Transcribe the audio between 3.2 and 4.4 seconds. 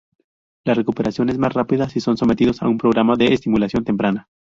estimulación temprana.